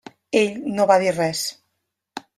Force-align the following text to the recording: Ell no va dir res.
Ell 0.39 0.55
no 0.79 0.87
va 0.93 0.97
dir 1.05 1.13
res. 1.19 1.45